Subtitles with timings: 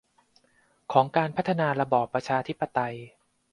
[0.93, 2.95] ของการพัฒนาระบอบประชาธิปไตย